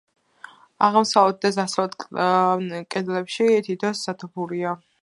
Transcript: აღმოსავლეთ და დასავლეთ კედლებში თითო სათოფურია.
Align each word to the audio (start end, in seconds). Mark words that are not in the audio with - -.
აღმოსავლეთ 0.87 1.45
და 1.45 1.51
დასავლეთ 1.57 2.89
კედლებში 2.97 3.49
თითო 3.71 3.95
სათოფურია. 4.03 4.79